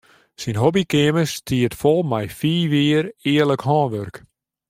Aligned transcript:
Syn 0.41 0.59
hobbykeamer 0.61 1.27
stiet 1.35 1.75
fol 1.81 2.01
mei 2.09 2.27
fiif 2.39 2.71
jier 2.79 3.05
earlik 3.31 3.63
hânwurk. 3.67 4.15